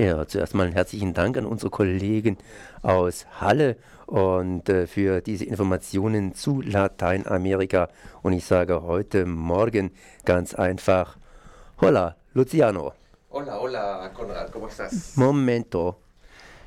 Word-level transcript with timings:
Ja, 0.00 0.26
zuerst 0.26 0.54
mal 0.54 0.62
einen 0.64 0.72
herzlichen 0.72 1.12
Dank 1.12 1.36
an 1.36 1.44
unsere 1.44 1.68
Kollegen 1.68 2.38
aus 2.80 3.26
Halle 3.38 3.76
und 4.06 4.66
äh, 4.70 4.86
für 4.86 5.20
diese 5.20 5.44
Informationen 5.44 6.34
zu 6.34 6.62
Lateinamerika. 6.62 7.90
Und 8.22 8.32
ich 8.32 8.46
sage 8.46 8.80
heute 8.80 9.26
Morgen 9.26 9.90
ganz 10.24 10.54
einfach, 10.54 11.18
hola, 11.82 12.16
Luciano. 12.32 12.94
Hola, 13.28 13.60
hola, 13.60 14.10
Conrad, 14.14 14.50
¿cómo 14.50 14.68
estás? 14.68 15.18
Momento. 15.18 15.98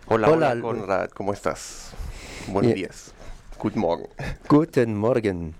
Hola, 0.05 0.29
hola, 0.29 0.51
hola 0.51 0.61
Conrad, 0.61 1.09
¿cómo 1.09 1.33
estás? 1.33 1.91
Buenos 2.45 2.69
ja. 2.69 2.75
días. 2.75 3.13
Guten 3.57 3.81
Morgen. 3.81 4.07
Guten 4.47 4.95
Morgen. 4.95 5.55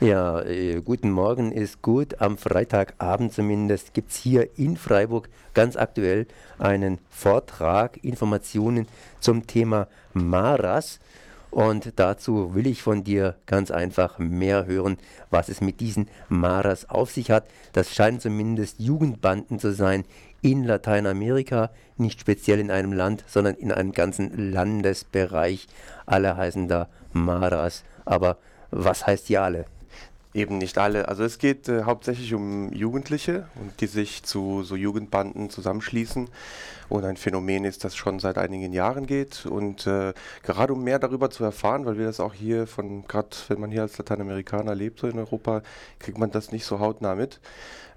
Ja, 0.00 0.42
äh, 0.42 0.82
guten 0.82 1.10
Morgen 1.10 1.52
ist 1.52 1.80
gut. 1.80 2.20
Am 2.20 2.36
Freitagabend 2.36 3.32
zumindest 3.32 3.94
gibt 3.94 4.10
es 4.10 4.18
hier 4.18 4.58
in 4.58 4.76
Freiburg 4.76 5.30
ganz 5.54 5.74
aktuell 5.74 6.26
einen 6.58 6.98
Vortrag, 7.08 8.04
Informationen 8.04 8.88
zum 9.20 9.46
Thema 9.46 9.88
Maras. 10.12 11.00
Und 11.50 11.94
dazu 11.96 12.54
will 12.54 12.66
ich 12.66 12.82
von 12.82 13.04
dir 13.04 13.36
ganz 13.46 13.70
einfach 13.70 14.18
mehr 14.18 14.66
hören, 14.66 14.98
was 15.30 15.48
es 15.48 15.62
mit 15.62 15.80
diesen 15.80 16.08
Maras 16.28 16.90
auf 16.90 17.10
sich 17.10 17.30
hat. 17.30 17.46
Das 17.72 17.94
scheinen 17.94 18.20
zumindest 18.20 18.78
Jugendbanden 18.78 19.58
zu 19.58 19.72
sein 19.72 20.04
in 20.42 20.64
Lateinamerika, 20.64 21.70
nicht 21.96 22.20
speziell 22.20 22.60
in 22.60 22.70
einem 22.70 22.92
Land, 22.92 23.24
sondern 23.26 23.54
in 23.54 23.72
einem 23.72 23.92
ganzen 23.92 24.52
Landesbereich. 24.52 25.66
Alle 26.04 26.36
heißen 26.36 26.68
da 26.68 26.90
Maras. 27.14 27.82
Aber 28.04 28.36
was 28.70 29.06
heißt 29.06 29.30
die 29.30 29.38
alle? 29.38 29.64
Eben 30.36 30.58
nicht 30.58 30.76
alle. 30.76 31.08
Also 31.08 31.24
es 31.24 31.38
geht 31.38 31.66
äh, 31.66 31.84
hauptsächlich 31.84 32.34
um 32.34 32.70
Jugendliche 32.70 33.48
und 33.54 33.80
die 33.80 33.86
sich 33.86 34.22
zu 34.22 34.64
so 34.64 34.76
Jugendbanden 34.76 35.48
zusammenschließen. 35.48 36.28
Und 36.90 37.04
ein 37.06 37.16
Phänomen 37.16 37.64
ist, 37.64 37.84
das 37.84 37.96
schon 37.96 38.18
seit 38.18 38.36
einigen 38.36 38.74
Jahren 38.74 39.06
geht. 39.06 39.46
Und 39.46 39.86
äh, 39.86 40.12
gerade 40.42 40.74
um 40.74 40.84
mehr 40.84 40.98
darüber 40.98 41.30
zu 41.30 41.42
erfahren, 41.42 41.86
weil 41.86 41.96
wir 41.96 42.04
das 42.04 42.20
auch 42.20 42.34
hier 42.34 42.66
von, 42.66 43.08
gerade 43.08 43.30
wenn 43.48 43.60
man 43.60 43.70
hier 43.70 43.80
als 43.80 43.96
Lateinamerikaner 43.96 44.74
lebt, 44.74 45.00
so 45.00 45.06
in 45.06 45.18
Europa, 45.18 45.62
kriegt 46.00 46.18
man 46.18 46.30
das 46.30 46.52
nicht 46.52 46.66
so 46.66 46.80
hautnah 46.80 47.14
mit, 47.14 47.40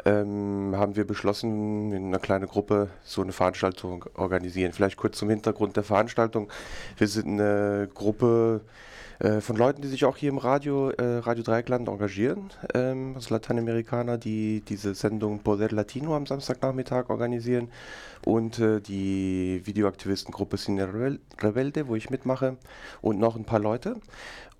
ähm, 0.05 0.71
haben 0.77 0.95
wir 0.95 1.05
beschlossen, 1.05 1.91
in 1.91 2.07
einer 2.07 2.19
kleinen 2.19 2.47
Gruppe 2.47 2.87
so 3.03 3.21
eine 3.21 3.33
Veranstaltung 3.33 4.05
organisieren. 4.15 4.71
Vielleicht 4.71 4.95
kurz 4.95 5.17
zum 5.17 5.29
Hintergrund 5.29 5.75
der 5.75 5.83
Veranstaltung. 5.83 6.49
Wir 6.97 7.09
sind 7.09 7.27
eine 7.27 7.89
Gruppe, 7.93 8.61
äh, 9.19 9.41
von 9.41 9.57
Leuten, 9.57 9.81
die 9.81 9.87
sich 9.89 10.05
auch 10.05 10.17
hier 10.17 10.29
im 10.29 10.37
Radio, 10.37 10.89
äh, 10.91 11.17
Radio 11.17 11.43
Dreieckland 11.43 11.87
engagieren, 11.87 12.51
ähm, 12.73 13.13
also 13.15 13.33
Lateinamerikaner, 13.33 14.17
die 14.17 14.61
diese 14.61 14.95
Sendung 14.95 15.39
Poder 15.39 15.69
Latino 15.69 16.15
am 16.15 16.25
Samstagnachmittag 16.25 17.09
organisieren 17.09 17.69
und 18.25 18.59
äh, 18.59 18.79
die 18.79 19.61
Videoaktivistengruppe 19.65 20.57
Cine 20.57 21.19
Rebelde, 21.41 21.87
wo 21.87 21.95
ich 21.95 22.09
mitmache 22.09 22.57
und 23.01 23.19
noch 23.19 23.35
ein 23.35 23.45
paar 23.45 23.59
Leute. 23.59 23.95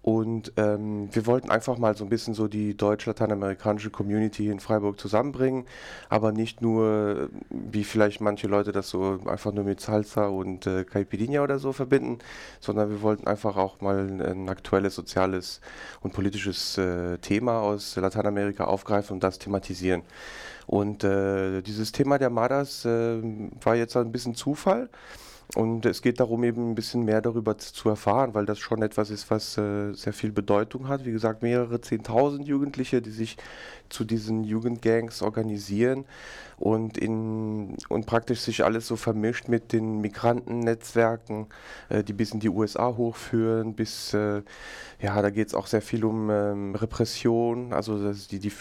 Und 0.02 0.54
ähm, 0.56 1.10
wir 1.12 1.26
wollten 1.26 1.52
einfach 1.52 1.78
mal 1.78 1.96
so 1.96 2.06
ein 2.06 2.10
bisschen 2.10 2.34
so 2.34 2.48
die 2.48 2.76
deutsch-lateinamerikanische 2.76 3.90
Community 3.90 4.48
in 4.48 4.62
Freiburg 4.62 4.98
zusammenbringen, 4.98 5.66
aber 6.08 6.32
nicht 6.32 6.62
nur, 6.62 7.30
wie 7.50 7.84
vielleicht 7.84 8.22
manche 8.22 8.48
Leute 8.48 8.72
das 8.72 8.90
so 8.90 9.20
einfach 9.26 9.52
nur 9.52 9.66
mit 9.66 9.82
Salsa 9.82 10.28
und 10.28 10.66
äh, 10.68 10.86
Caipirinha 10.86 11.44
oder 11.44 11.60
so 11.60 11.74
verbinden, 11.74 12.20
sondern 12.62 12.90
wir 12.90 13.02
wollten 13.02 13.28
einfach 13.28 13.58
auch 13.58 13.82
mal 13.82 14.22
ein 14.22 14.48
aktuelles 14.48 14.96
soziales 14.96 15.60
und 16.00 16.14
politisches 16.14 16.78
äh, 16.78 17.18
Thema 17.18 17.60
aus 17.60 17.98
Lateinamerika 17.98 18.64
aufgreifen 18.66 19.16
und 19.16 19.24
das 19.24 19.38
thematisieren. 19.38 20.04
Und 20.66 21.04
äh, 21.04 21.62
dieses 21.62 21.92
Thema 21.92 22.20
der 22.20 22.30
Madas 22.30 22.86
äh, 22.86 23.22
war 23.62 23.76
jetzt 23.76 23.98
ein 23.98 24.12
bisschen 24.12 24.36
Zufall. 24.36 24.88
Und 25.56 25.88
es 25.88 26.04
geht 26.04 26.20
darum, 26.20 26.44
eben 26.44 26.72
ein 26.72 26.76
bisschen 26.76 27.06
mehr 27.06 27.22
darüber 27.22 27.58
zu 27.58 27.90
erfahren, 27.90 28.36
weil 28.36 28.46
das 28.46 28.60
schon 28.60 28.84
etwas 28.84 29.10
ist, 29.10 29.32
was 29.32 29.58
äh, 29.58 29.94
sehr 29.94 30.14
viel 30.14 30.32
Bedeutung 30.32 30.88
hat. 30.88 31.06
Wie 31.06 31.12
gesagt, 31.12 31.42
mehrere 31.42 31.82
Zehntausend 31.82 32.48
Jugendliche, 32.48 33.02
die 33.02 33.10
sich 33.10 33.36
zu 33.90 34.04
diesen 34.04 34.44
Jugendgangs 34.44 35.24
organisieren 35.24 36.06
und, 36.58 37.00
in, 37.00 37.78
und 37.90 38.06
praktisch 38.06 38.42
sich 38.42 38.64
alles 38.64 38.86
so 38.86 38.96
vermischt 38.96 39.48
mit 39.48 39.74
den 39.74 40.02
Migrantennetzwerken, 40.02 41.48
äh, 41.90 42.04
die 42.04 42.14
bis 42.14 42.32
in 42.32 42.40
die 42.40 42.50
USA 42.50 42.96
hochführen, 42.96 43.74
bis, 43.74 44.14
äh, 44.14 44.44
ja, 45.02 45.20
da 45.20 45.32
geht 45.32 45.48
es 45.48 45.56
auch 45.56 45.66
sehr 45.66 45.82
viel 45.82 46.06
um 46.06 46.30
ähm, 46.30 46.76
Repression, 46.76 47.74
also 47.74 48.14
die, 48.14 48.38
die 48.38 48.52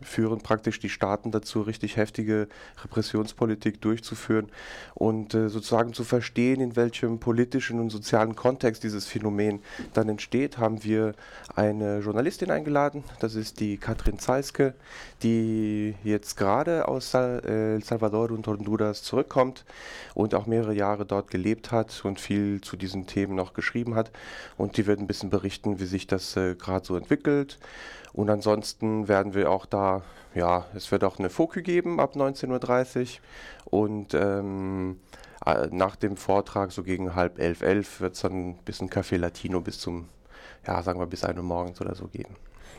führen 0.00 0.40
praktisch 0.40 0.78
die 0.78 0.88
Staaten 0.88 1.30
dazu, 1.30 1.62
richtig 1.62 1.96
heftige 1.96 2.48
Repressionspolitik 2.82 3.80
durchzuführen 3.80 4.48
und 4.94 5.34
äh, 5.34 5.48
sozusagen 5.48 5.92
zu 5.92 6.04
verstehen, 6.04 6.60
in 6.60 6.76
welchem 6.76 7.18
politischen 7.18 7.80
und 7.80 7.90
sozialen 7.90 8.36
Kontext 8.36 8.84
dieses 8.84 9.06
Phänomen 9.06 9.60
dann 9.92 10.08
entsteht, 10.08 10.58
haben 10.58 10.84
wir 10.84 11.14
eine 11.54 11.98
Journalistin 11.98 12.50
eingeladen, 12.50 13.04
das 13.20 13.34
ist 13.34 13.60
die 13.60 13.76
Katrin 13.76 14.18
Zeiske, 14.18 14.74
die 15.22 15.94
jetzt 16.04 16.36
gerade 16.36 16.86
aus 16.86 17.14
äh, 17.14 17.74
El 17.74 17.82
Salvador 17.84 18.30
und 18.30 18.46
Honduras 18.46 19.02
zurückkommt 19.02 19.64
und 20.14 20.34
auch 20.34 20.46
mehrere 20.46 20.74
Jahre 20.74 21.06
dort 21.06 21.30
gelebt 21.30 21.72
hat 21.72 22.04
und 22.04 22.20
viel 22.20 22.60
zu 22.60 22.76
diesen 22.76 23.06
Themen 23.06 23.34
noch 23.34 23.52
geschrieben 23.52 23.94
hat. 23.94 24.10
Und 24.56 24.76
die 24.76 24.86
wird 24.86 25.00
ein 25.00 25.06
bisschen 25.06 25.30
berichten, 25.30 25.80
wie 25.80 25.86
sich 25.86 26.06
das 26.06 26.36
äh, 26.36 26.54
gerade 26.54 26.86
so 26.86 26.96
entwickelt 26.96 27.58
und 28.18 28.30
ansonsten 28.30 29.06
werden 29.06 29.32
wir 29.32 29.48
auch 29.48 29.64
da, 29.64 30.02
ja, 30.34 30.64
es 30.74 30.90
wird 30.90 31.04
auch 31.04 31.20
eine 31.20 31.30
Fokü 31.30 31.62
geben 31.62 32.00
ab 32.00 32.16
19.30 32.16 33.20
Uhr 33.70 33.78
und 33.78 34.12
ähm, 34.12 34.98
äh, 35.46 35.68
nach 35.70 35.94
dem 35.94 36.16
Vortrag, 36.16 36.72
so 36.72 36.82
gegen 36.82 37.14
halb 37.14 37.38
elf, 37.38 37.62
elf, 37.62 38.00
wird 38.00 38.16
es 38.16 38.22
dann 38.22 38.32
ein 38.32 38.56
bisschen 38.64 38.90
Café 38.90 39.18
Latino 39.18 39.60
bis 39.60 39.78
zum, 39.78 40.08
ja, 40.66 40.82
sagen 40.82 40.98
wir 40.98 41.06
bis 41.06 41.22
1 41.22 41.38
Uhr 41.38 41.44
morgens 41.44 41.80
oder 41.80 41.94
so 41.94 42.08
geben. 42.08 42.34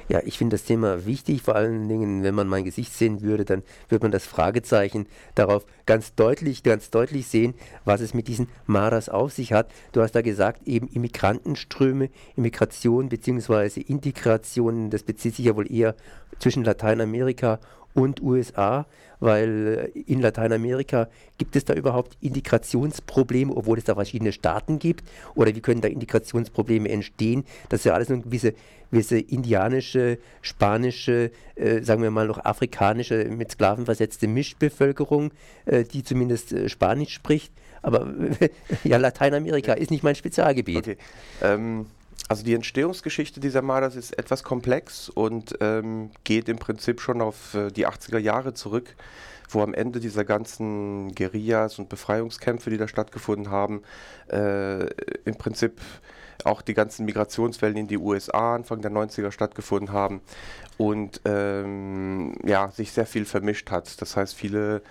Ja, 0.07 0.21
ich 0.25 0.37
finde 0.37 0.55
das 0.55 0.63
Thema 0.63 1.05
wichtig, 1.05 1.41
vor 1.41 1.55
allen 1.55 1.87
Dingen, 1.87 2.23
wenn 2.23 2.33
man 2.33 2.47
mein 2.47 2.63
Gesicht 2.63 2.93
sehen 2.93 3.21
würde, 3.21 3.45
dann 3.45 3.63
würde 3.89 4.05
man 4.05 4.11
das 4.11 4.25
Fragezeichen 4.25 5.05
darauf 5.35 5.65
ganz 5.85 6.15
deutlich, 6.15 6.63
ganz 6.63 6.89
deutlich 6.89 7.27
sehen, 7.27 7.53
was 7.85 8.01
es 8.01 8.13
mit 8.13 8.27
diesen 8.27 8.47
Maras 8.65 9.09
auf 9.09 9.33
sich 9.33 9.53
hat. 9.53 9.71
Du 9.91 10.01
hast 10.01 10.13
da 10.15 10.21
gesagt, 10.21 10.67
eben 10.67 10.87
Immigrantenströme, 10.87 12.09
Immigration 12.35 13.09
bzw. 13.09 13.81
Integration, 13.81 14.89
das 14.89 15.03
bezieht 15.03 15.35
sich 15.35 15.45
ja 15.45 15.55
wohl 15.55 15.71
eher 15.71 15.95
zwischen 16.39 16.63
Lateinamerika 16.63 17.59
und 17.93 18.21
USA, 18.21 18.85
weil 19.19 19.91
äh, 19.95 19.99
in 19.99 20.21
Lateinamerika 20.21 21.09
gibt 21.37 21.55
es 21.55 21.65
da 21.65 21.73
überhaupt 21.73 22.17
Integrationsprobleme, 22.21 23.55
obwohl 23.55 23.77
es 23.77 23.83
da 23.83 23.95
verschiedene 23.95 24.31
Staaten 24.31 24.79
gibt? 24.79 25.03
Oder 25.35 25.55
wie 25.55 25.61
können 25.61 25.81
da 25.81 25.87
Integrationsprobleme 25.87 26.89
entstehen? 26.89 27.45
Das 27.69 27.81
ist 27.81 27.85
ja 27.85 27.93
alles 27.93 28.09
eine 28.09 28.21
gewisse, 28.21 28.53
gewisse 28.91 29.19
indianische, 29.19 30.19
spanische, 30.41 31.31
äh, 31.55 31.81
sagen 31.81 32.01
wir 32.01 32.11
mal 32.11 32.27
noch 32.27 32.43
afrikanische, 32.43 33.25
mit 33.25 33.51
Sklaven 33.51 33.85
versetzte 33.85 34.27
Mischbevölkerung, 34.27 35.31
äh, 35.65 35.83
die 35.83 36.03
zumindest 36.03 36.53
äh, 36.53 36.69
Spanisch 36.69 37.13
spricht. 37.13 37.51
Aber 37.81 38.13
ja, 38.83 38.97
Lateinamerika 38.97 39.73
ist 39.73 39.91
nicht 39.91 40.03
mein 40.03 40.15
Spezialgebiet. 40.15 40.77
Okay. 40.77 40.97
Ähm 41.41 41.85
also 42.27 42.43
die 42.43 42.53
Entstehungsgeschichte 42.53 43.39
dieser 43.39 43.61
Mardas 43.61 43.95
ist 43.95 44.17
etwas 44.17 44.43
komplex 44.43 45.09
und 45.09 45.55
ähm, 45.61 46.11
geht 46.23 46.49
im 46.49 46.57
Prinzip 46.57 47.01
schon 47.01 47.21
auf 47.21 47.53
äh, 47.55 47.71
die 47.71 47.87
80er 47.87 48.19
Jahre 48.19 48.53
zurück, 48.53 48.95
wo 49.49 49.61
am 49.61 49.73
Ende 49.73 49.99
dieser 49.99 50.25
ganzen 50.25 51.13
Guerillas 51.15 51.79
und 51.79 51.89
Befreiungskämpfe, 51.89 52.69
die 52.69 52.77
da 52.77 52.87
stattgefunden 52.87 53.49
haben, 53.49 53.81
äh, 54.31 54.85
im 55.25 55.35
Prinzip 55.37 55.81
auch 56.45 56.61
die 56.61 56.73
ganzen 56.73 57.05
Migrationswellen 57.05 57.77
in 57.77 57.87
die 57.87 57.97
USA 57.97 58.55
Anfang 58.55 58.81
der 58.81 58.91
90er 58.91 59.31
stattgefunden 59.31 59.91
haben 59.91 60.21
und 60.77 61.21
ähm, 61.25 62.35
ja, 62.45 62.71
sich 62.71 62.91
sehr 62.91 63.05
viel 63.05 63.25
vermischt 63.25 63.71
hat. 63.71 64.01
Das 64.01 64.15
heißt, 64.15 64.35
viele 64.35 64.81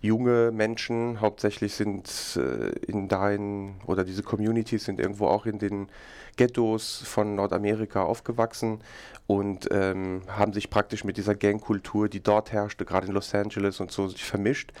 junge 0.00 0.52
Menschen, 0.52 1.20
hauptsächlich 1.20 1.74
sind 1.74 2.08
äh, 2.36 2.70
in 2.86 3.08
dahin 3.08 3.74
oder 3.86 4.04
diese 4.04 4.22
Communities 4.22 4.84
sind 4.84 5.00
irgendwo 5.00 5.26
auch 5.26 5.46
in 5.46 5.58
den 5.58 5.88
Ghettos 6.36 7.02
von 7.04 7.34
Nordamerika 7.34 8.02
aufgewachsen 8.02 8.80
und 9.26 9.68
ähm, 9.72 10.22
haben 10.28 10.52
sich 10.52 10.70
praktisch 10.70 11.02
mit 11.02 11.16
dieser 11.16 11.34
Gangkultur, 11.34 12.08
die 12.08 12.22
dort 12.22 12.52
herrschte, 12.52 12.84
gerade 12.84 13.08
in 13.08 13.12
Los 13.12 13.34
Angeles 13.34 13.80
und 13.80 13.90
so, 13.90 14.06
sich 14.08 14.24
vermischt. 14.24 14.72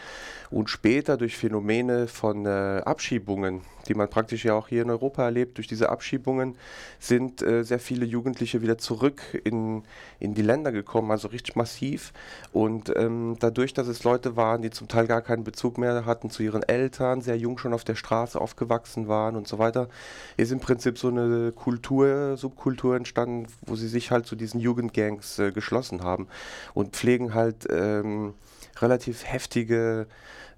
Und 0.50 0.70
später 0.70 1.16
durch 1.16 1.36
Phänomene 1.36 2.06
von 2.06 2.46
äh, 2.46 2.80
Abschiebungen, 2.84 3.62
die 3.88 3.94
man 3.94 4.08
praktisch 4.08 4.44
ja 4.44 4.54
auch 4.54 4.68
hier 4.68 4.82
in 4.82 4.90
Europa 4.90 5.24
erlebt, 5.24 5.58
durch 5.58 5.66
diese 5.66 5.88
Abschiebungen 5.88 6.56
sind 7.00 7.42
äh, 7.42 7.64
sehr 7.64 7.80
viele 7.80 8.06
Jugendliche 8.06 8.62
wieder 8.62 8.78
zurück 8.78 9.22
in, 9.42 9.82
in 10.20 10.34
die 10.34 10.42
Länder 10.42 10.70
gekommen, 10.70 11.10
also 11.10 11.26
richtig 11.28 11.56
massiv. 11.56 12.12
Und 12.52 12.92
ähm, 12.94 13.36
dadurch, 13.40 13.74
dass 13.74 13.88
es 13.88 14.04
Leute 14.04 14.36
waren, 14.36 14.62
die 14.62 14.70
zum 14.70 14.86
Teil 14.86 15.08
gar 15.08 15.22
keinen 15.22 15.42
Bezug 15.42 15.78
mehr 15.78 16.06
hatten 16.06 16.30
zu 16.30 16.44
ihren 16.44 16.62
Eltern, 16.62 17.20
sehr 17.20 17.36
jung 17.36 17.58
schon 17.58 17.74
auf 17.74 17.82
der 17.82 17.96
Straße 17.96 18.40
aufgewachsen 18.40 19.08
waren 19.08 19.34
und 19.34 19.48
so 19.48 19.58
weiter, 19.58 19.88
ist 20.36 20.52
im 20.52 20.60
Prinzip 20.60 20.98
so 20.98 21.08
eine 21.08 21.45
Kultur, 21.52 22.36
Subkultur 22.36 22.96
entstanden, 22.96 23.46
wo 23.64 23.76
sie 23.76 23.88
sich 23.88 24.10
halt 24.10 24.26
zu 24.26 24.36
diesen 24.36 24.60
Jugendgangs 24.60 25.38
äh, 25.38 25.52
geschlossen 25.52 26.02
haben 26.02 26.28
und 26.74 26.94
pflegen 26.96 27.34
halt 27.34 27.66
ähm, 27.70 28.34
relativ 28.80 29.24
heftige 29.24 30.06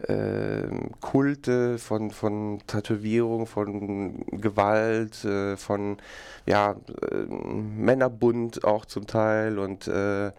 äh, 0.06 0.68
Kulte, 1.00 1.78
von, 1.78 2.10
von 2.10 2.60
Tätowierung, 2.66 3.46
von 3.46 4.24
Gewalt, 4.26 5.24
äh, 5.24 5.56
von 5.56 5.98
ja, 6.46 6.76
äh, 7.10 7.16
Männerbund 7.16 8.64
auch 8.64 8.86
zum 8.86 9.06
Teil 9.06 9.58
und 9.58 9.88
äh, 9.88 10.30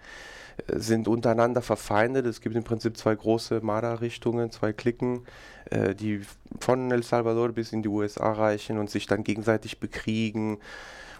sind 0.73 1.07
untereinander 1.07 1.61
verfeindet. 1.61 2.25
Es 2.25 2.41
gibt 2.41 2.55
im 2.55 2.63
Prinzip 2.63 2.97
zwei 2.97 3.15
große 3.15 3.61
Marder-Richtungen, 3.61 4.51
zwei 4.51 4.73
Klicken, 4.73 5.21
äh, 5.71 5.95
die 5.95 6.21
von 6.59 6.91
El 6.91 7.03
Salvador 7.03 7.49
bis 7.49 7.71
in 7.71 7.81
die 7.81 7.89
USA 7.89 8.31
reichen 8.31 8.77
und 8.77 8.89
sich 8.89 9.05
dann 9.05 9.23
gegenseitig 9.23 9.79
bekriegen 9.79 10.59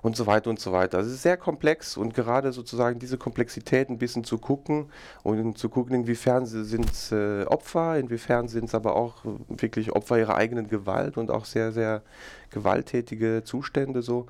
und 0.02 0.16
so 0.16 0.28
weiter 0.28 0.50
und 0.50 0.60
so 0.60 0.72
weiter. 0.72 0.98
Also 0.98 1.10
es 1.10 1.18
ist 1.18 1.24
sehr 1.24 1.38
komplex 1.38 1.98
und 1.98 2.14
gerade 2.14 2.52
sozusagen 2.52 3.00
diese 3.00 3.18
Komplexität 3.18 3.90
ein 3.90 3.98
bisschen 3.98 4.24
zu 4.24 4.38
gucken 4.38 4.90
und 5.24 5.58
zu 5.58 5.70
gucken, 5.70 5.96
inwiefern 5.96 6.46
sind 6.46 6.90
es 6.92 7.12
äh, 7.12 7.44
Opfer, 7.46 7.98
inwiefern 7.98 8.48
sind 8.48 8.66
es 8.66 8.76
aber 8.76 8.96
auch 8.96 9.24
wirklich 9.50 9.92
Opfer 9.92 10.18
ihrer 10.18 10.36
eigenen 10.36 10.68
Gewalt 10.68 11.18
und 11.18 11.32
auch 11.32 11.46
sehr, 11.46 11.72
sehr 11.72 12.02
gewalttätige 12.50 13.44
Zustände 13.44 14.02
so. 14.02 14.28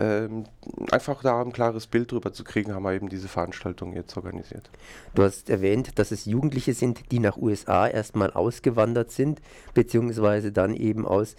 Ähm, 0.00 0.44
einfach 0.90 1.22
da 1.22 1.40
ein 1.40 1.52
klares 1.52 1.86
Bild 1.86 2.10
drüber 2.10 2.32
zu 2.32 2.42
kriegen, 2.42 2.74
haben 2.74 2.82
wir 2.82 2.92
eben 2.94 3.08
diese 3.08 3.28
Veranstaltung 3.28 3.92
jetzt 3.92 4.16
organisiert. 4.16 4.70
Du 5.14 5.22
hast 5.22 5.50
erwähnt, 5.50 5.98
dass 5.98 6.10
es 6.10 6.24
Jugendliche 6.24 6.74
sind, 6.74 7.12
die 7.12 7.20
nach 7.20 7.36
USA 7.36 7.86
erstmal 7.86 8.32
ausgewandert 8.32 9.12
sind, 9.12 9.40
beziehungsweise 9.72 10.50
dann 10.50 10.74
eben 10.74 11.06
aus 11.06 11.36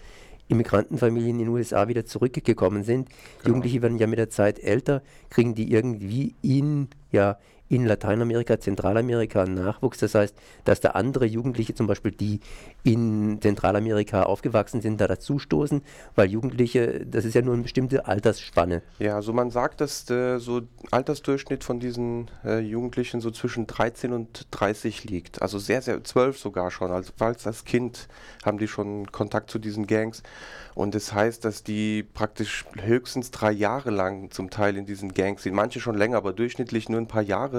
Immigrantenfamilien 0.48 1.40
in 1.40 1.46
den 1.46 1.50
USA 1.50 1.88
wieder 1.88 2.06
zurückgekommen 2.06 2.84
sind. 2.84 3.10
Genau. 3.10 3.48
Jugendliche 3.48 3.82
werden 3.82 3.98
ja 3.98 4.08
mit 4.08 4.20
der 4.20 4.30
Zeit 4.30 4.60
älter, 4.60 5.02
kriegen 5.30 5.56
die 5.56 5.72
irgendwie 5.72 6.36
in, 6.42 6.88
ja, 7.12 7.38
in 7.68 7.86
Lateinamerika, 7.86 8.60
Zentralamerika 8.60 9.46
Nachwuchs. 9.46 9.98
Das 10.00 10.16
heißt, 10.16 10.36
dass 10.66 10.82
da 10.82 10.92
andere 10.92 11.26
Jugendliche, 11.26 11.74
zum 11.74 11.88
Beispiel 11.88 12.12
die 12.12 12.40
in 12.84 13.40
Zentralamerika 13.42 14.24
aufgewachsen 14.24 14.82
sind, 14.82 15.02
da 15.02 15.08
dazustoßen, 15.08 15.82
weil 16.16 16.30
Jugendliche, 16.30 17.06
das 17.06 17.26
ist 17.26 17.34
ja 17.34 17.42
nur 17.42 17.56
eine 17.56 17.64
bestimmte 17.64 18.06
Altersspanne. 18.06 18.84
Ja, 19.00 19.16
also 19.16 19.34
man 19.34 19.50
sagt, 19.50 19.82
dass 19.82 20.06
der 20.06 20.40
so 20.40 20.62
Altersdurchschnitt 20.92 21.64
von 21.64 21.80
diesen 21.80 22.30
äh, 22.44 22.60
Jugendlichen 22.60 23.22
so 23.22 23.32
zwischen 23.32 23.66
13 23.66 24.14
und 24.14 24.48
30 24.52 25.06
liegt. 25.06 25.42
Also 25.42 25.58
sehr, 25.58 25.82
sehr, 25.82 26.04
12 26.04 26.38
sogar 26.38 26.70
schon. 26.70 26.92
Also 26.92 27.12
als, 27.20 27.48
als 27.48 27.66
Kind 27.66 28.08
haben 28.46 28.60
die 28.60 28.68
schon 28.68 29.12
Kontakt 29.12 29.50
zu 29.50 29.58
diesen 29.58 29.88
Gangs. 29.88 30.22
Und 30.76 30.94
das 30.94 31.14
heißt, 31.14 31.46
dass 31.46 31.64
die 31.64 32.04
praktisch 32.04 32.66
höchstens 32.78 33.32
drei 33.32 33.52
Jahre 33.52 33.92
lang 33.92 34.30
zum 34.32 34.50
Teil 34.50 34.76
in 34.76 34.86
diesen 34.86 35.14
Gangs 35.14 35.44
sind. 35.44 35.56
Manche 35.56 35.80
schon 35.80 35.96
länger, 35.96 36.18
aber 36.18 36.34
durchschnittlich 36.34 36.90
nur 36.90 37.00
ein 37.00 37.08
paar 37.08 37.22
Jahre. 37.22 37.55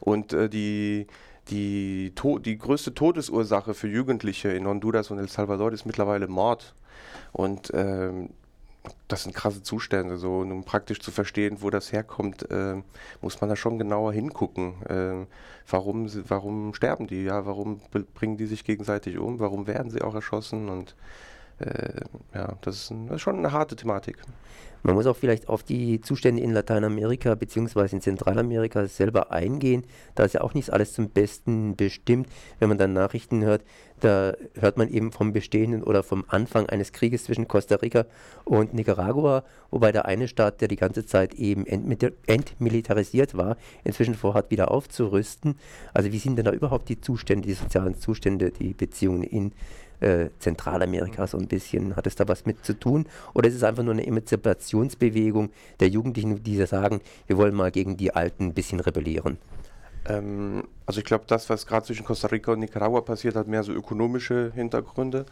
Und 0.00 0.32
äh, 0.32 0.48
die, 0.48 1.06
die, 1.48 2.12
die 2.44 2.58
größte 2.58 2.94
Todesursache 2.94 3.74
für 3.74 3.88
Jugendliche 3.88 4.48
in 4.50 4.66
Honduras 4.66 5.10
und 5.10 5.18
El 5.18 5.28
Salvador 5.28 5.72
ist 5.72 5.86
mittlerweile 5.86 6.28
Mord. 6.28 6.74
Und 7.32 7.70
ähm, 7.74 8.30
das 9.08 9.24
sind 9.24 9.34
krasse 9.34 9.62
Zustände. 9.62 10.16
So, 10.16 10.38
und 10.38 10.52
um 10.52 10.64
praktisch 10.64 11.00
zu 11.00 11.10
verstehen, 11.10 11.58
wo 11.60 11.70
das 11.70 11.92
herkommt, 11.92 12.50
äh, 12.50 12.76
muss 13.20 13.40
man 13.40 13.50
da 13.50 13.56
schon 13.56 13.78
genauer 13.78 14.12
hingucken. 14.12 14.82
Äh, 14.86 15.26
warum, 15.68 16.08
warum 16.28 16.74
sterben 16.74 17.06
die? 17.06 17.24
Ja, 17.24 17.46
warum 17.46 17.80
bringen 18.14 18.36
die 18.36 18.46
sich 18.46 18.64
gegenseitig 18.64 19.18
um? 19.18 19.38
Warum 19.38 19.66
werden 19.66 19.90
sie 19.90 20.02
auch 20.02 20.14
erschossen? 20.14 20.68
Und 20.68 20.94
äh, 21.62 22.00
ja, 22.34 22.56
das 22.60 22.76
ist, 22.76 22.90
ein, 22.90 23.06
das 23.06 23.16
ist 23.16 23.22
schon 23.22 23.38
eine 23.38 23.52
harte 23.52 23.76
Thematik. 23.76 24.18
Man 24.84 24.96
muss 24.96 25.06
auch 25.06 25.16
vielleicht 25.16 25.48
auf 25.48 25.62
die 25.62 26.00
Zustände 26.00 26.42
in 26.42 26.52
Lateinamerika 26.52 27.36
bzw. 27.36 27.86
in 27.92 28.00
Zentralamerika 28.00 28.86
selber 28.86 29.30
eingehen. 29.30 29.84
Da 30.16 30.24
ist 30.24 30.34
ja 30.34 30.40
auch 30.40 30.54
nicht 30.54 30.72
alles 30.72 30.92
zum 30.92 31.08
Besten 31.10 31.76
bestimmt. 31.76 32.26
Wenn 32.58 32.68
man 32.68 32.78
dann 32.78 32.92
Nachrichten 32.92 33.44
hört, 33.44 33.62
da 34.00 34.32
hört 34.58 34.78
man 34.78 34.88
eben 34.88 35.12
vom 35.12 35.32
Bestehenden 35.32 35.84
oder 35.84 36.02
vom 36.02 36.24
Anfang 36.26 36.68
eines 36.68 36.92
Krieges 36.92 37.22
zwischen 37.24 37.46
Costa 37.46 37.76
Rica 37.76 38.06
und 38.44 38.74
Nicaragua, 38.74 39.44
wobei 39.70 39.92
der 39.92 40.06
eine 40.06 40.26
Staat, 40.26 40.60
der 40.60 40.66
die 40.66 40.74
ganze 40.74 41.06
Zeit 41.06 41.34
eben 41.34 41.64
entmilitarisiert 41.64 43.36
war, 43.36 43.56
inzwischen 43.84 44.16
vorhat, 44.16 44.50
wieder 44.50 44.72
aufzurüsten. 44.72 45.54
Also 45.94 46.10
wie 46.10 46.18
sind 46.18 46.34
denn 46.34 46.46
da 46.46 46.52
überhaupt 46.52 46.88
die 46.88 47.00
Zustände, 47.00 47.46
die 47.46 47.54
sozialen 47.54 47.94
Zustände, 47.94 48.50
die 48.50 48.74
Beziehungen 48.74 49.22
in 49.22 49.52
äh, 50.02 50.30
Zentralamerika 50.38 51.26
so 51.26 51.38
ein 51.38 51.46
bisschen. 51.46 51.96
Hat 51.96 52.06
es 52.06 52.16
da 52.16 52.26
was 52.28 52.44
mit 52.44 52.64
zu 52.64 52.78
tun? 52.78 53.06
Oder 53.34 53.48
ist 53.48 53.54
es 53.54 53.62
einfach 53.62 53.82
nur 53.82 53.94
eine 53.94 54.06
Emanzipationsbewegung 54.06 55.50
der 55.80 55.88
Jugendlichen, 55.88 56.42
die 56.42 56.64
sagen, 56.66 57.00
wir 57.26 57.36
wollen 57.36 57.54
mal 57.54 57.70
gegen 57.70 57.96
die 57.96 58.14
Alten 58.14 58.46
ein 58.46 58.54
bisschen 58.54 58.80
rebellieren? 58.80 59.38
Ähm, 60.04 60.64
also 60.86 60.98
ich 60.98 61.04
glaube, 61.04 61.24
das, 61.28 61.48
was 61.48 61.66
gerade 61.66 61.86
zwischen 61.86 62.04
Costa 62.04 62.28
Rica 62.28 62.52
und 62.52 62.58
Nicaragua 62.58 63.00
passiert, 63.00 63.36
hat 63.36 63.46
mehr 63.46 63.62
so 63.62 63.72
ökonomische 63.72 64.52
Hintergründe. 64.54 65.26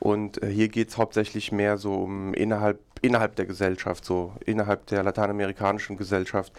Und 0.00 0.42
äh, 0.42 0.48
hier 0.48 0.68
geht 0.68 0.88
es 0.88 0.98
hauptsächlich 0.98 1.52
mehr 1.52 1.78
so 1.78 1.94
um 1.94 2.34
innerhalb, 2.34 2.80
innerhalb 3.00 3.36
der 3.36 3.46
Gesellschaft, 3.46 4.04
so 4.04 4.32
innerhalb 4.44 4.86
der 4.86 5.02
lateinamerikanischen 5.02 5.96
Gesellschaft. 5.96 6.52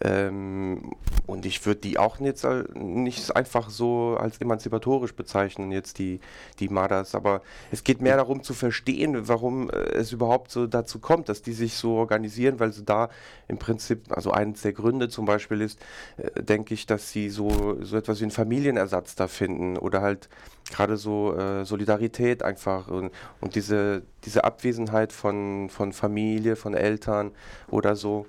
Ähm, 0.00 0.92
und 1.26 1.46
ich 1.46 1.64
würde 1.64 1.80
die 1.80 1.98
auch 1.98 2.20
jetzt 2.20 2.46
nicht 2.74 3.34
einfach 3.34 3.70
so 3.70 4.16
als 4.18 4.38
emanzipatorisch 4.40 5.14
bezeichnen, 5.14 5.72
jetzt 5.72 5.98
die, 5.98 6.20
die 6.58 6.68
Madas. 6.68 7.14
Aber 7.14 7.42
es 7.70 7.84
geht 7.84 8.02
mehr 8.02 8.16
darum 8.16 8.42
zu 8.42 8.54
verstehen, 8.54 9.28
warum 9.28 9.70
äh, 9.70 9.74
es 9.74 10.12
überhaupt 10.12 10.50
so 10.50 10.66
dazu 10.66 10.98
kommt, 10.98 11.28
dass 11.28 11.42
die 11.42 11.52
sich 11.52 11.74
so 11.74 11.94
organisieren, 11.94 12.60
weil 12.60 12.72
sie 12.72 12.84
da 12.84 13.08
im 13.48 13.58
Prinzip, 13.58 14.04
also 14.10 14.30
eines 14.32 14.62
der 14.62 14.72
Gründe 14.72 15.08
zum 15.08 15.24
Beispiel 15.24 15.60
ist, 15.60 15.80
äh, 16.16 16.42
denke 16.42 16.74
ich, 16.74 16.86
dass 16.86 17.10
sie 17.10 17.30
so, 17.30 17.82
so 17.82 17.96
etwas 17.96 18.20
wie 18.20 18.24
einen 18.24 18.30
Familienersatz 18.30 19.14
da 19.14 19.28
finden 19.28 19.78
oder 19.78 20.02
halt 20.02 20.28
gerade 20.70 20.96
so 20.96 21.36
äh, 21.36 21.64
Solidarität 21.64 22.42
einfach 22.42 22.88
und, 22.88 23.10
und 23.40 23.54
diese, 23.54 24.02
diese 24.24 24.44
Abwesenheit 24.44 25.12
von, 25.12 25.68
von 25.68 25.92
Familie, 25.92 26.56
von 26.56 26.74
Eltern 26.74 27.32
oder 27.68 27.96
so 27.96 28.26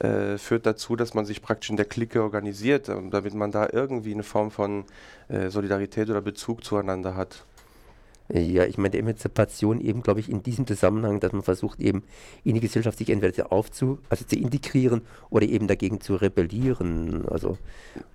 äh, 0.00 0.38
führt 0.38 0.66
dazu, 0.66 0.96
dass 0.96 1.14
man 1.14 1.24
sich 1.24 1.42
praktisch 1.42 1.70
in 1.70 1.76
der 1.76 1.86
Clique 1.86 2.22
organisiert, 2.22 2.88
äh, 2.88 2.96
damit 3.10 3.34
man 3.34 3.50
da 3.50 3.68
irgendwie 3.72 4.12
eine 4.12 4.22
Form 4.22 4.50
von 4.50 4.84
äh, 5.28 5.48
Solidarität 5.48 6.10
oder 6.10 6.20
Bezug 6.20 6.64
zueinander 6.64 7.16
hat. 7.16 7.44
Ja, 8.28 8.64
ich 8.64 8.76
meine, 8.76 8.90
die 8.90 8.98
Emanzipation 8.98 9.80
eben, 9.80 10.02
glaube 10.02 10.18
ich, 10.18 10.28
in 10.28 10.42
diesem 10.42 10.66
Zusammenhang, 10.66 11.20
dass 11.20 11.32
man 11.32 11.42
versucht, 11.42 11.78
eben 11.80 12.02
in 12.42 12.54
die 12.54 12.60
Gesellschaft 12.60 12.98
sich 12.98 13.10
entweder 13.10 13.52
aufzu, 13.52 13.98
also 14.08 14.24
zu 14.24 14.36
integrieren 14.36 15.02
oder 15.30 15.46
eben 15.46 15.68
dagegen 15.68 16.00
zu 16.00 16.16
rebellieren. 16.16 17.24
Also, 17.28 17.56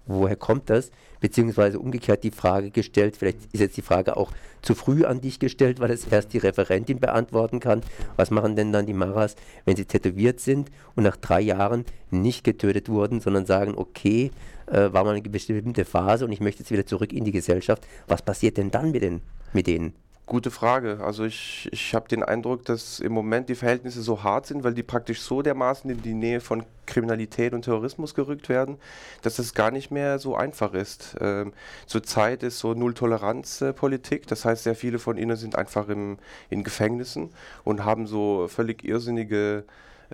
woher 0.07 0.35
kommt 0.35 0.69
das? 0.69 0.91
Beziehungsweise 1.21 1.79
umgekehrt 1.79 2.25
die 2.25 2.31
Frage 2.31 2.71
gestellt, 2.71 3.15
vielleicht 3.15 3.39
ist 3.53 3.61
jetzt 3.61 3.77
die 3.77 3.81
Frage 3.81 4.17
auch 4.17 4.31
zu 4.61 4.75
früh 4.75 5.05
an 5.05 5.21
dich 5.21 5.39
gestellt, 5.39 5.79
weil 5.79 5.91
es 5.91 6.05
erst 6.05 6.33
die 6.33 6.39
Referentin 6.39 6.99
beantworten 6.99 7.61
kann. 7.61 7.81
Was 8.17 8.31
machen 8.31 8.57
denn 8.57 8.73
dann 8.73 8.85
die 8.85 8.93
Maras, 8.93 9.35
wenn 9.63 9.77
sie 9.77 9.85
tätowiert 9.85 10.41
sind 10.41 10.71
und 10.95 11.03
nach 11.03 11.15
drei 11.15 11.39
Jahren 11.39 11.85
nicht 12.09 12.43
getötet 12.43 12.89
wurden, 12.89 13.21
sondern 13.21 13.45
sagen, 13.45 13.75
okay, 13.77 14.31
äh, 14.67 14.91
war 14.93 15.03
mal 15.03 15.15
eine 15.15 15.21
bestimmte 15.21 15.85
Phase 15.85 16.25
und 16.25 16.31
ich 16.31 16.39
möchte 16.39 16.63
jetzt 16.63 16.71
wieder 16.71 16.85
zurück 16.85 17.13
in 17.13 17.25
die 17.25 17.31
Gesellschaft. 17.31 17.87
Was 18.07 18.21
passiert 18.21 18.57
denn 18.57 18.71
dann 18.71 18.91
mit, 18.91 19.01
den, 19.01 19.21
mit 19.53 19.67
denen? 19.67 19.93
Gute 20.31 20.49
Frage. 20.49 20.99
Also 21.03 21.25
ich, 21.25 21.67
ich 21.73 21.93
habe 21.93 22.07
den 22.07 22.23
Eindruck, 22.23 22.63
dass 22.63 23.01
im 23.01 23.11
Moment 23.11 23.49
die 23.49 23.55
Verhältnisse 23.55 24.01
so 24.01 24.23
hart 24.23 24.45
sind, 24.45 24.63
weil 24.63 24.73
die 24.73 24.81
praktisch 24.81 25.19
so 25.19 25.41
dermaßen 25.41 25.89
in 25.89 26.01
die 26.01 26.13
Nähe 26.13 26.39
von 26.39 26.63
Kriminalität 26.85 27.53
und 27.53 27.63
Terrorismus 27.63 28.15
gerückt 28.15 28.47
werden, 28.47 28.77
dass 29.23 29.39
es 29.39 29.53
gar 29.53 29.71
nicht 29.71 29.91
mehr 29.91 30.19
so 30.19 30.33
einfach 30.33 30.73
ist. 30.73 31.17
Ähm, 31.19 31.51
Zurzeit 31.85 32.43
ist 32.43 32.59
so 32.59 32.73
Null-Toleranz-Politik, 32.73 34.25
das 34.27 34.45
heißt, 34.45 34.63
sehr 34.63 34.75
viele 34.75 34.99
von 34.99 35.17
ihnen 35.17 35.35
sind 35.35 35.57
einfach 35.57 35.89
im, 35.89 36.17
in 36.49 36.63
Gefängnissen 36.63 37.31
und 37.65 37.83
haben 37.83 38.07
so 38.07 38.47
völlig 38.47 38.85
irrsinnige 38.85 39.65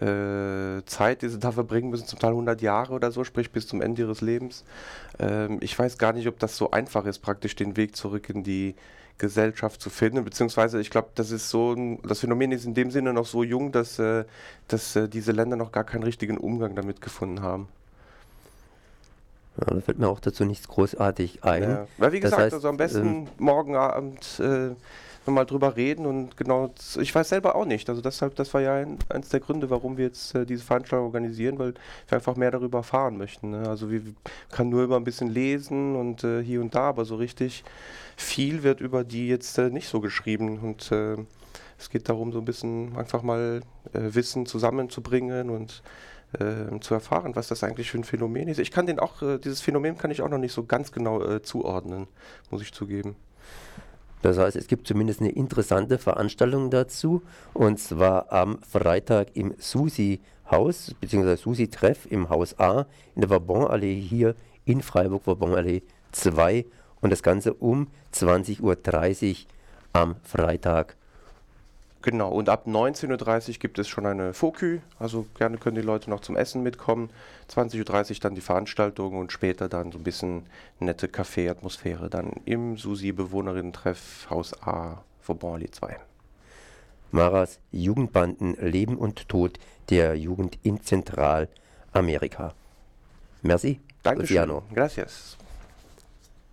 äh, 0.01 0.83
Zeit, 0.85 1.21
die 1.21 1.29
sie 1.29 1.39
da 1.39 1.51
verbringen 1.51 1.89
müssen, 1.89 2.07
zum 2.07 2.19
Teil 2.19 2.31
100 2.31 2.61
Jahre 2.61 2.93
oder 2.93 3.11
so, 3.11 3.23
sprich 3.23 3.51
bis 3.51 3.67
zum 3.67 3.81
Ende 3.81 4.03
ihres 4.03 4.21
Lebens. 4.21 4.63
Ähm, 5.19 5.57
ich 5.61 5.77
weiß 5.77 5.97
gar 5.97 6.13
nicht, 6.13 6.27
ob 6.27 6.39
das 6.39 6.57
so 6.57 6.71
einfach 6.71 7.05
ist, 7.05 7.19
praktisch 7.19 7.55
den 7.55 7.77
Weg 7.77 7.95
zurück 7.95 8.29
in 8.29 8.43
die 8.43 8.75
Gesellschaft 9.17 9.81
zu 9.81 9.89
finden, 9.89 10.23
beziehungsweise 10.23 10.79
ich 10.79 10.89
glaube, 10.89 11.09
das 11.15 11.31
ist 11.31 11.49
so, 11.49 11.75
das 12.03 12.19
Phänomen 12.19 12.51
ist 12.51 12.65
in 12.65 12.75
dem 12.75 12.91
Sinne 12.91 13.13
noch 13.13 13.25
so 13.25 13.43
jung, 13.43 13.71
dass, 13.71 13.97
äh, 13.99 14.25
dass 14.67 14.95
äh, 14.95 15.07
diese 15.09 15.31
Länder 15.31 15.55
noch 15.55 15.71
gar 15.71 15.83
keinen 15.83 16.03
richtigen 16.03 16.37
Umgang 16.37 16.75
damit 16.75 17.01
gefunden 17.01 17.41
haben. 17.41 17.67
Ja, 19.59 19.73
da 19.73 19.81
fällt 19.81 19.97
mir 19.97 20.07
auch 20.07 20.19
dazu 20.19 20.45
nichts 20.45 20.67
großartig 20.67 21.43
ein. 21.43 21.63
Ja. 21.63 21.87
Weil 21.97 22.11
wie 22.11 22.19
gesagt, 22.19 22.43
heißt, 22.43 22.53
also 22.53 22.69
am 22.69 22.77
besten 22.77 23.07
ähm, 23.07 23.27
morgen 23.39 23.75
Abend 23.75 24.39
äh, 24.39 24.75
mal 25.33 25.45
drüber 25.45 25.75
reden 25.75 26.05
und 26.05 26.37
genau, 26.37 26.73
ich 26.99 27.13
weiß 27.13 27.29
selber 27.29 27.55
auch 27.55 27.65
nicht. 27.65 27.89
Also 27.89 28.01
deshalb, 28.01 28.35
das 28.35 28.53
war 28.53 28.61
ja 28.61 28.75
ein, 28.75 28.97
eins 29.09 29.29
der 29.29 29.39
Gründe, 29.39 29.69
warum 29.69 29.97
wir 29.97 30.05
jetzt 30.05 30.35
äh, 30.35 30.45
diese 30.45 30.63
Veranstaltung 30.63 31.05
organisieren, 31.05 31.59
weil 31.59 31.73
wir 32.07 32.15
einfach 32.15 32.35
mehr 32.35 32.51
darüber 32.51 32.79
erfahren 32.79 33.17
möchten. 33.17 33.51
Ne? 33.51 33.67
Also 33.67 33.89
wir 33.91 34.01
kann 34.51 34.69
nur 34.69 34.83
immer 34.83 34.97
ein 34.97 35.03
bisschen 35.03 35.29
lesen 35.29 35.95
und 35.95 36.23
äh, 36.23 36.43
hier 36.43 36.61
und 36.61 36.75
da, 36.75 36.89
aber 36.89 37.05
so 37.05 37.15
richtig 37.15 37.63
viel 38.15 38.63
wird 38.63 38.81
über 38.81 39.03
die 39.03 39.27
jetzt 39.27 39.57
äh, 39.57 39.69
nicht 39.69 39.87
so 39.87 40.01
geschrieben 40.01 40.59
und 40.59 40.91
äh, 40.91 41.17
es 41.79 41.89
geht 41.89 42.09
darum, 42.09 42.31
so 42.31 42.39
ein 42.39 42.45
bisschen 42.45 42.97
einfach 42.97 43.21
mal 43.21 43.61
äh, 43.93 43.99
Wissen 44.15 44.45
zusammenzubringen 44.45 45.49
und 45.49 45.83
äh, 46.39 46.79
zu 46.79 46.93
erfahren, 46.93 47.35
was 47.35 47.47
das 47.47 47.63
eigentlich 47.63 47.91
für 47.91 47.99
ein 47.99 48.03
Phänomen 48.03 48.47
ist. 48.47 48.59
Ich 48.59 48.71
kann 48.71 48.85
den 48.87 48.99
auch, 48.99 49.21
dieses 49.39 49.61
Phänomen 49.61 49.97
kann 49.97 50.11
ich 50.11 50.21
auch 50.21 50.29
noch 50.29 50.39
nicht 50.39 50.53
so 50.53 50.65
ganz 50.65 50.91
genau 50.91 51.39
zuordnen, 51.39 52.07
muss 52.49 52.61
ich 52.61 52.73
zugeben. 52.73 53.15
Das 54.21 54.37
heißt, 54.37 54.55
es 54.55 54.67
gibt 54.67 54.87
zumindest 54.87 55.21
eine 55.21 55.29
interessante 55.29 55.97
Veranstaltung 55.97 56.69
dazu 56.69 57.21
und 57.53 57.79
zwar 57.79 58.31
am 58.31 58.59
Freitag 58.61 59.35
im 59.35 59.53
Susi-Haus, 59.57 60.95
beziehungsweise 60.99 61.41
Susi-Treff 61.41 62.07
im 62.09 62.29
Haus 62.29 62.59
A 62.59 62.87
in 63.15 63.21
der 63.21 63.29
Vauban-Allee 63.29 63.99
hier 63.99 64.35
in 64.65 64.81
Freiburg, 64.81 65.27
Vauban-Allee 65.27 65.83
2 66.11 66.65
und 67.01 67.11
das 67.11 67.23
Ganze 67.23 67.53
um 67.53 67.87
20.30 68.13 68.61
Uhr 68.61 69.45
am 69.93 70.15
Freitag. 70.23 70.95
Genau, 72.07 72.29
und 72.29 72.47
ab 72.47 72.67
19.30 72.67 73.49
Uhr 73.49 73.55
gibt 73.55 73.79
es 73.79 73.89
schon 73.89 74.05
eine 74.05 74.33
Fokü, 74.33 74.79
also 74.97 75.25
gerne 75.37 75.57
können 75.57 75.75
die 75.75 75.81
Leute 75.81 76.09
noch 76.09 76.21
zum 76.21 76.37
Essen 76.37 76.63
mitkommen. 76.63 77.09
20.30 77.49 78.11
Uhr 78.11 78.15
dann 78.21 78.33
die 78.33 78.39
Veranstaltung 78.39 79.17
und 79.17 79.33
später 79.33 79.67
dann 79.67 79.91
so 79.91 79.97
ein 79.97 80.05
bisschen 80.05 80.45
nette 80.79 81.07
Café-Atmosphäre 81.07 82.09
dann 82.09 82.31
im 82.45 82.77
Susi-Bewohnerinnen-Treff 82.77 84.27
Haus 84.29 84.53
A, 84.63 85.03
Vauban 85.21 85.61
2. 85.69 85.97
Maras 87.11 87.59
Jugendbanden 87.73 88.55
Leben 88.55 88.95
und 88.97 89.27
Tod 89.27 89.59
der 89.89 90.15
Jugend 90.15 90.57
in 90.63 90.81
Zentralamerika. 90.81 92.53
Merci. 93.41 93.81
Dankeschön. 94.03 94.37
Luciano. 94.37 94.63
Gracias. 94.73 95.37